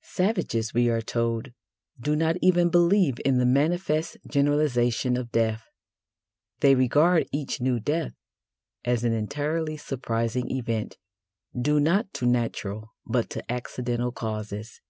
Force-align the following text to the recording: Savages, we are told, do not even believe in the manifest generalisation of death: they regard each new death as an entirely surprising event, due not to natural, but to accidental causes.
Savages, 0.00 0.72
we 0.72 0.88
are 0.88 1.02
told, 1.02 1.52
do 2.00 2.16
not 2.16 2.36
even 2.40 2.70
believe 2.70 3.18
in 3.22 3.36
the 3.36 3.44
manifest 3.44 4.16
generalisation 4.26 5.14
of 5.14 5.30
death: 5.30 5.66
they 6.60 6.74
regard 6.74 7.26
each 7.32 7.60
new 7.60 7.78
death 7.78 8.14
as 8.86 9.04
an 9.04 9.12
entirely 9.12 9.76
surprising 9.76 10.50
event, 10.50 10.96
due 11.54 11.80
not 11.80 12.14
to 12.14 12.24
natural, 12.24 12.94
but 13.04 13.28
to 13.28 13.52
accidental 13.52 14.10
causes. 14.10 14.80